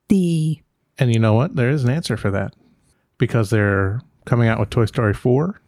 [0.10, 0.60] the
[1.00, 1.56] And you know what?
[1.56, 2.54] There is an answer for that.
[3.18, 5.60] Because they're coming out with Toy Story 4,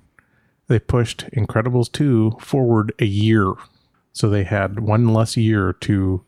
[0.67, 3.53] they pushed Incredibles 2 forward a year.
[4.13, 6.23] So they had one less year to.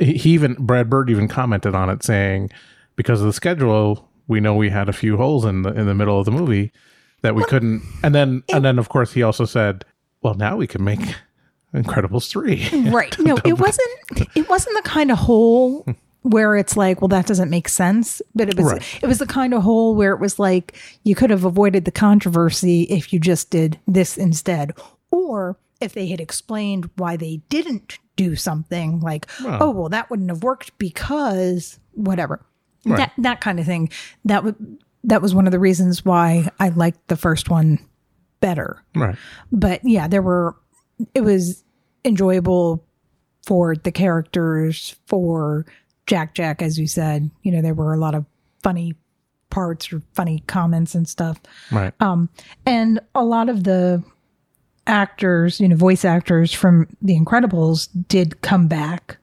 [0.00, 2.50] He even, Brad Bird even commented on it saying,
[2.96, 5.94] because of the schedule, we know we had a few holes in the, in the
[5.94, 6.72] middle of the movie
[7.22, 7.82] that we couldn't.
[8.02, 9.84] And then, and then of course, he also said,
[10.22, 11.00] well, now we can make
[11.74, 12.90] Incredibles 3.
[12.90, 13.16] right.
[13.18, 13.88] No, it wasn't.
[14.34, 15.86] It wasn't the kind of hole
[16.22, 18.20] where it's like, well, that doesn't make sense.
[18.34, 18.72] But it was.
[18.72, 18.98] Right.
[19.02, 21.92] It was the kind of hole where it was like you could have avoided the
[21.92, 24.72] controversy if you just did this instead,
[25.10, 30.28] or if they had explained why they didn't do something like, oh, well, that wouldn't
[30.28, 32.44] have worked because whatever.
[32.84, 33.90] That that kind of thing.
[34.24, 34.56] That would.
[35.04, 37.78] That was one of the reasons why I liked the first one
[38.40, 39.16] better right.
[39.50, 40.56] but yeah, there were.
[41.14, 41.64] It was
[42.04, 42.84] enjoyable
[43.46, 45.64] for the characters, for
[46.06, 47.30] Jack Jack, as you said.
[47.42, 48.26] You know, there were a lot of
[48.62, 48.94] funny
[49.48, 51.40] parts or funny comments and stuff,
[51.72, 51.94] Right.
[52.00, 52.28] Um,
[52.66, 54.02] and a lot of the
[54.86, 59.18] actors, you know, voice actors from The Incredibles did come back.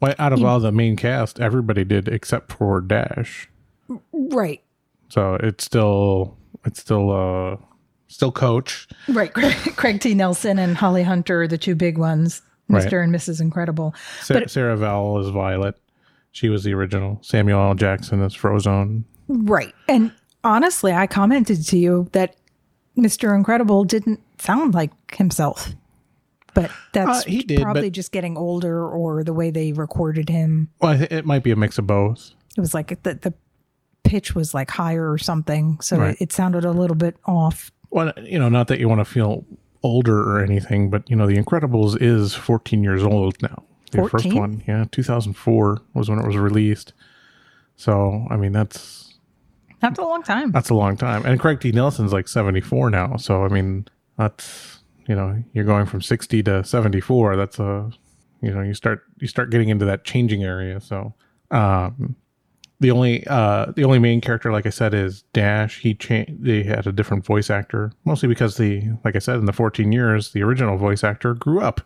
[0.00, 3.48] well, out of all the main cast, everybody did except for Dash.
[4.12, 4.62] Right.
[5.08, 7.56] So it's still it's still uh
[8.08, 8.88] still coach.
[9.08, 9.32] Right.
[9.34, 10.14] Craig, Craig T.
[10.14, 12.82] Nelson and Holly Hunter, are the two big ones, Right.
[12.84, 13.02] Mr.
[13.04, 13.40] and Mrs.
[13.40, 13.94] Incredible.
[14.22, 15.76] Sa- But- Sarah Vowell is Violet.
[16.32, 17.18] She was the original.
[17.22, 17.74] Samuel L.
[17.74, 19.04] Jackson is Frozone.
[19.28, 19.72] Right.
[19.88, 20.10] And
[20.42, 22.34] honestly, I commented to you that
[22.96, 23.34] Mr.
[23.34, 25.70] Incredible didn't sound like himself.
[26.54, 30.28] But that's Uh, he did, probably but- just getting older or the way they recorded
[30.28, 30.68] him.
[30.80, 32.30] Well, it might be a mix of both.
[32.56, 33.34] It was like the, the
[34.04, 35.80] pitch was like higher or something.
[35.80, 36.10] So Right.
[36.14, 37.72] it, it sounded a little bit off.
[37.90, 39.44] Well, you know, not that you want to feel
[39.82, 43.64] older or anything, but you know, The Incredibles is 14 years old now.
[43.90, 46.92] The first one, yeah, 2004 was when it was released.
[47.76, 49.13] So I mean that's
[49.88, 50.50] That's a long time.
[50.52, 51.24] that's a long time.
[51.26, 51.72] And Craig T.
[51.72, 53.16] Nelson's like seventy four now.
[53.16, 53.86] So I mean
[54.18, 57.36] that's you know you're going from sixty to seventy four.
[57.36, 57.90] That's a
[58.40, 60.80] you know you start you start getting into that changing area.
[60.80, 61.14] So
[61.50, 62.16] um,
[62.80, 65.80] the only uh, the only main character, like I said, is Dash.
[65.80, 66.42] He changed.
[66.44, 69.92] They had a different voice actor, mostly because the like I said in the fourteen
[69.92, 71.80] years, the original voice actor grew up,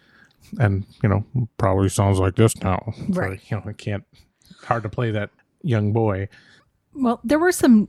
[0.58, 1.24] and you know
[1.58, 2.92] probably sounds like this now.
[2.96, 3.40] So, Right.
[3.50, 4.04] you know, I can't
[4.64, 5.30] hard to play that
[5.62, 6.28] young boy.
[6.98, 7.88] Well, there were some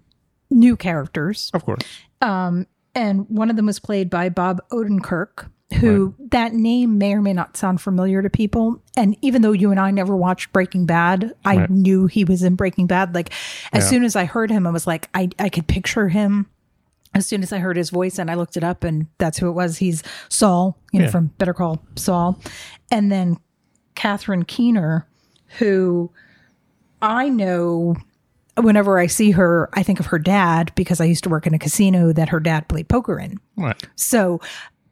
[0.49, 1.83] new characters, Of course.
[2.21, 7.21] um, and one of them was played by Bob Odenkirk, who that name may or
[7.21, 8.81] may not sound familiar to people.
[8.97, 11.69] And even though you and I never watched Breaking Bad, I Right.
[11.69, 13.13] knew he was in Breaking Bad.
[13.13, 13.31] Like
[13.71, 13.89] as Yeah.
[13.89, 16.47] soon as I heard him, I was like, I, I could picture him.
[17.13, 19.47] As soon as I heard his voice and I looked it up, and that's who
[19.47, 19.77] it was.
[19.77, 21.11] He's Saul, you know, Yeah.
[21.11, 22.39] from Better Call Saul.
[22.91, 23.37] And then
[23.95, 25.05] Catherine Keener,
[25.59, 26.11] who
[27.01, 27.95] I know
[28.63, 31.53] whenever I see her, I think of her dad because I used to work in
[31.53, 33.39] a casino that her dad played poker in.
[33.57, 33.81] Right.
[33.95, 34.39] So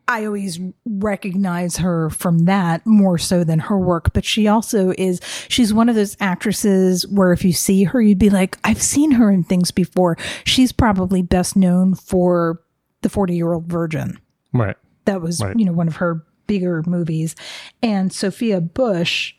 [0.09, 4.13] I always recognize her from that more so than her work.
[4.13, 8.17] But she also is, she's one of those actresses where if you see her, you'd
[8.19, 10.17] be like, I've seen her in things before.
[10.45, 12.61] She's probably best known for
[13.01, 14.17] The 40 Year Old Virgin.
[14.53, 14.77] Right.
[15.05, 15.57] That was, Right.
[15.59, 17.35] you know, one of her bigger movies.
[17.83, 19.33] And Sophia Bush,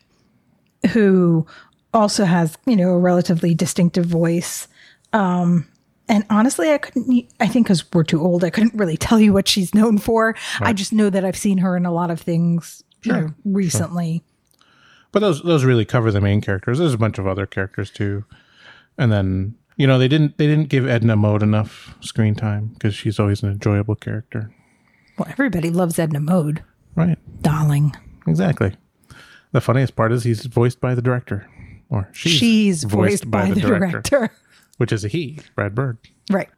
[0.91, 1.47] who
[1.93, 4.67] also has, you know, a relatively distinctive voice.
[5.13, 5.67] Um,
[6.07, 9.33] and honestly, I couldn't, I think because we're too old, I couldn't really tell you
[9.33, 10.35] what she's known for.
[10.59, 14.23] I just know that I've seen her in a lot of things you know, recently.
[15.11, 16.77] But those those really cover the main characters.
[16.77, 18.25] There's a bunch of other characters too,
[18.95, 22.93] and then you know they didn't they didn't give Edna Mode enough screen time because
[22.93, 24.51] she's always an enjoyable character.
[25.17, 26.63] Well, everybody loves Edna Mode,
[26.95, 27.17] Right.
[27.41, 27.95] darling.
[28.27, 28.75] Exactly.
[29.51, 31.49] The funniest part is he's voiced by the director,
[31.89, 34.29] or she's, She's, voiced, by, the, director.
[34.77, 35.97] which is a he, Brad Bird.
[36.31, 36.49] Right.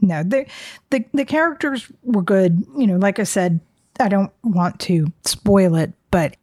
[0.00, 0.46] No, the
[0.90, 2.64] the the characters were good.
[2.76, 3.60] You know, like I said,
[3.98, 6.36] I don't want to spoil it, but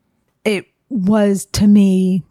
[0.45, 2.23] it was to me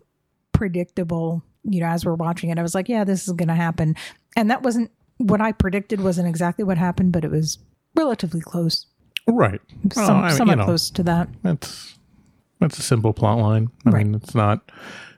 [0.52, 1.42] predictable.
[1.64, 3.96] You know, as we're watching it, I was like, yeah, this is going to happen,
[4.36, 6.00] and that wasn't what I predicted.
[6.00, 7.58] wasn't exactly what happened, but it was
[7.96, 8.86] relatively close,
[9.26, 9.60] Right.
[9.96, 11.28] Well, I mean, somewhat you know, close to that.
[11.42, 11.98] That's
[12.60, 13.68] that's a simple plot line.
[13.84, 14.06] I Right.
[14.06, 14.70] mean, it's not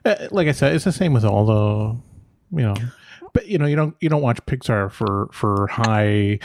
[0.04, 0.74] uh, like I said.
[0.74, 2.74] It's the same with all the, you know,
[3.32, 6.38] but you know, you don't you don't watch Pixar for for high,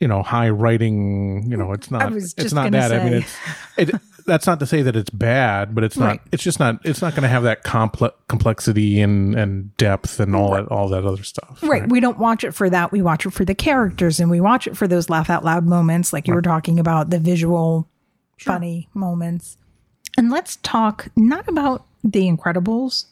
[0.00, 1.50] you know, high writing.
[1.50, 2.92] You know, it's not it's not that.
[2.92, 3.36] I mean, it's
[3.76, 3.90] it.
[4.26, 6.06] That's not to say that it's bad, but it's not.
[6.06, 6.20] Right.
[6.30, 6.80] It's just not.
[6.84, 10.88] It's not going to have that complex complexity and and depth and all that all
[10.90, 11.58] that other stuff.
[11.62, 11.88] Right.
[11.88, 12.92] We don't watch it for that.
[12.92, 15.66] We watch it for the characters and we watch it for those laugh out loud
[15.66, 17.88] moments, like you were talking about, the visual,
[18.38, 19.56] funny moments.
[20.16, 23.06] And let's talk not about The Incredibles,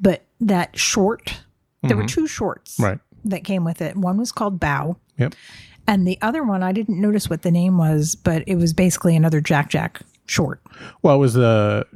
[0.00, 1.40] but that short.
[1.82, 2.84] There were two shorts Mm-hmm.
[2.84, 2.98] Right.
[3.26, 3.96] that came with it.
[3.96, 5.34] One was called Bao, Yep.
[5.86, 9.14] and the other one, I didn't notice what the name was, but it was basically
[9.14, 10.60] another Jack Jack short.
[11.02, 11.86] Well, it was the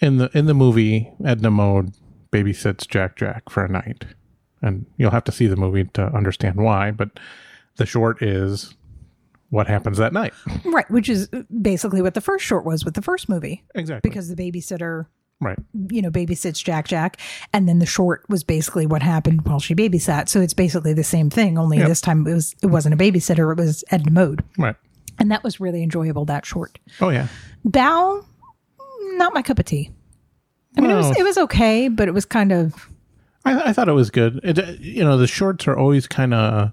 [0.00, 1.94] in the in the movie Edna Mode
[2.30, 4.04] babysits Jack Jack for a night,
[4.60, 6.92] and you'll have to see the movie to understand why.
[6.92, 7.18] But
[7.76, 8.74] the short is
[9.50, 10.32] what happens that night.
[10.64, 10.88] Right.
[10.90, 11.28] Which is
[11.60, 14.08] basically what the first short was with the first movie, Exactly.
[14.08, 15.06] because the babysitter
[15.42, 15.58] right.
[15.90, 17.20] you know, babysits Jack Jack.
[17.52, 20.28] And then the short was basically what happened while she babysat.
[20.28, 21.88] So it's basically the same thing, only Yep.
[21.88, 24.44] this time it was it wasn't a babysitter, it was Edna Mode.
[24.56, 24.76] Right.
[25.18, 26.78] And that was really enjoyable, that short.
[27.00, 27.28] Oh yeah.
[27.66, 28.24] Bao,
[29.16, 29.90] not my cup of tea.
[30.76, 32.88] I mean, it was it was okay, but it was kind of
[33.44, 34.40] I, I thought it was good.
[34.42, 36.70] It, you know, the shorts are always kind of,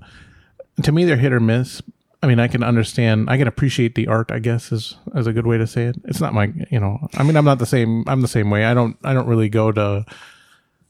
[0.83, 1.81] to me, they're hit or miss.
[2.21, 4.31] I mean, I can understand, I can appreciate the art.
[4.31, 5.95] I guess is is a good way to say it.
[6.05, 8.03] It's not my, you know, I mean, I'm not the same.
[8.07, 8.65] I'm the same way.
[8.65, 10.05] I don't, I don't really go to.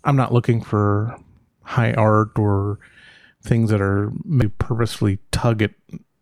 [0.04, 1.15] I'm not looking for
[1.62, 2.80] high art or
[3.44, 5.72] things that are maybe purposefully tug at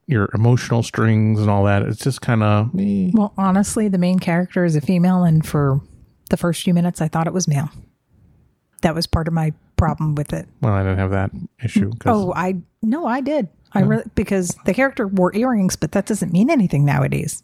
[0.07, 1.83] your emotional strings and all that.
[1.83, 3.11] It's just kind of, eh.
[3.13, 5.81] well, honestly, the main character is a female, and for
[6.29, 7.69] the first few minutes, I thought it was male.
[8.81, 10.47] That was part of my problem with it.
[10.61, 11.31] well, I didn't have that
[11.63, 11.91] issue.
[12.05, 13.49] Oh, I no, I did.
[13.73, 17.43] I really because the character wore earrings, but that doesn't mean anything nowadays.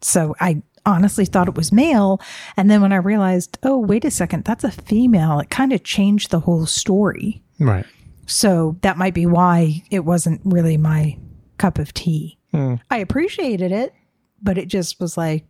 [0.00, 2.20] So I honestly thought it was male,
[2.56, 5.82] and then when I realized, oh, wait a second, that's a female, it kind of
[5.84, 7.42] changed the whole story.
[7.58, 7.86] right.
[8.30, 11.16] So that might be why it wasn't really my
[11.56, 12.36] cup of tea.
[12.52, 12.74] Hmm.
[12.90, 13.94] I appreciated it,
[14.42, 15.46] but it just was like,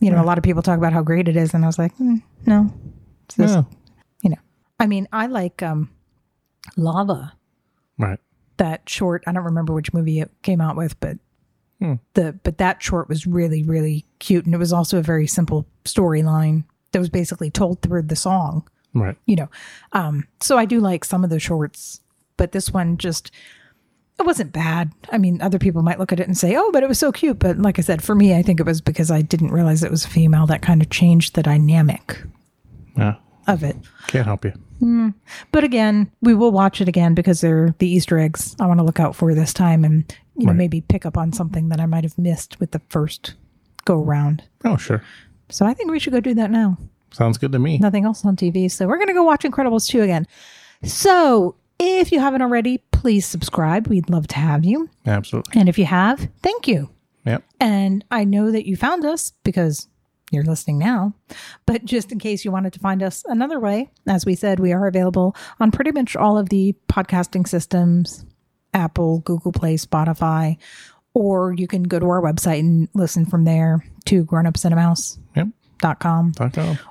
[0.00, 1.78] you know, a lot of people talk about how great it is, and I was
[1.78, 2.72] like, mm, no,
[3.24, 3.62] it's Yeah.
[4.22, 4.38] you know,
[4.80, 5.90] I mean, I like um,
[6.76, 7.34] lava
[7.98, 8.18] Right.
[8.60, 11.16] That short i don't remember which movie it came out with but
[11.80, 11.94] Hmm.
[12.12, 15.66] the but that short was really really cute and it was also a very simple
[15.86, 19.16] storyline that was basically told through the song Right.
[19.24, 19.48] you know.
[19.92, 22.00] Um, so I do like some of the shorts,
[22.36, 23.30] but this one just
[24.18, 24.92] it wasn't bad.
[25.10, 27.12] I mean, other people might look at it and say, "Oh, but it was so
[27.12, 29.82] cute." But like I said, for me, I think it was because I didn't realize
[29.82, 32.20] it was a female that kind of changed the dynamic
[32.96, 33.14] Yeah.
[33.46, 33.76] of it.
[34.08, 34.52] Can't help you.
[34.80, 35.10] Hmm.
[35.52, 38.84] But again, we will watch it again because they're the Easter eggs I want to
[38.84, 40.04] look out for this time, and
[40.36, 40.58] you know Right.
[40.58, 43.34] maybe pick up on something that I might have missed with the first
[43.84, 44.42] go around.
[44.64, 45.02] Oh, sure.
[45.50, 46.78] So I think we should go do that now.
[47.12, 47.78] Sounds good to me.
[47.78, 48.70] nothing else on TV.
[48.70, 50.26] So we're going to go watch Incredibles 2 again.
[50.84, 53.86] So if you haven't already, please subscribe.
[53.88, 54.88] We'd love to have you.
[55.06, 55.58] Absolutely.
[55.60, 56.88] And if you have, thank you.
[57.26, 57.42] Yep.
[57.58, 59.88] And I know that you found us because
[60.30, 61.12] you're listening now.
[61.66, 64.72] But just in case you wanted to find us another way, as we said, we
[64.72, 68.24] are available on pretty much all of the podcasting systems
[68.72, 70.56] Apple, Google Play, Spotify,
[71.14, 75.48] or you can go to our website and listen from there to grownupsandmouse.com Yep.
[75.82, 76.32] Dot com.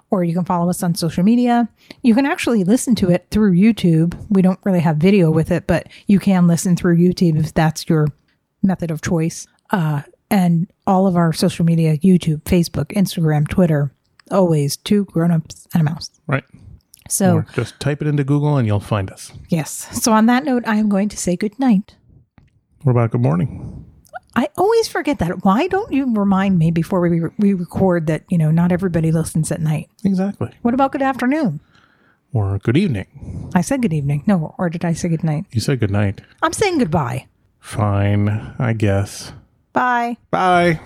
[0.09, 1.69] or you can follow us on social media.
[2.01, 4.15] You can actually listen to it through YouTube.
[4.29, 7.87] We don't really have video with it, but you can listen through YouTube if that's
[7.87, 8.07] your
[8.63, 9.45] method of choice.
[9.69, 13.91] Uh, and all of our social media YouTube, Facebook, Instagram, Twitter,
[14.32, 16.09] always two grown-ups and a mouse.
[16.27, 16.43] Right.
[17.09, 19.32] So, Or just type it into Google and you'll find us.
[19.49, 19.88] yes.
[20.03, 21.95] So, on that note, I am going to say good night.
[22.84, 23.86] What about good morning?
[24.36, 25.43] I always forget that.
[25.43, 29.51] Why don't you remind me before we, we record that, you know, not everybody listens
[29.51, 29.89] at night?
[30.05, 30.51] Exactly.
[30.61, 31.59] What about good afternoon?
[32.32, 33.49] Or good evening.
[33.55, 34.23] I said good evening.
[34.27, 35.45] No, or did I say good night?
[35.51, 36.21] You said good night.
[36.43, 37.25] I'm saying goodbye.
[37.59, 39.34] Fine, I guess.
[39.74, 40.17] Bye.
[40.32, 40.80] Bye.